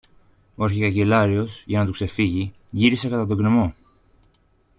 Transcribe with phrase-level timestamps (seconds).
[0.55, 3.73] ο αρχικαγκελάριος, για να του ξεφύγει, γύρισε κατά τον γκρεμό